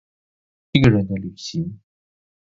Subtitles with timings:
[0.71, 1.79] 一個人的旅行